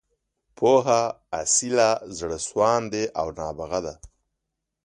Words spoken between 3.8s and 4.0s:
ده.